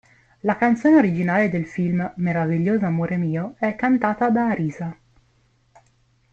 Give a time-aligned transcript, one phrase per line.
[0.39, 4.97] La canzone originale del film "Meraviglioso amore mio" è cantata da Arisa.